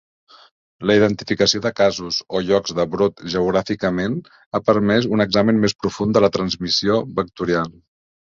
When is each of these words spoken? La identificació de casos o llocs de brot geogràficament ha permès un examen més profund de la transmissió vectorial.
La 0.91 0.93
identificació 0.99 1.59
de 1.65 1.71
casos 1.81 2.15
o 2.37 2.41
llocs 2.47 2.73
de 2.79 2.85
brot 2.95 3.21
geogràficament 3.35 4.17
ha 4.59 4.63
permès 4.71 5.09
un 5.17 5.25
examen 5.29 5.63
més 5.67 5.79
profund 5.83 6.17
de 6.19 6.23
la 6.25 6.31
transmissió 6.39 6.97
vectorial. 7.21 7.71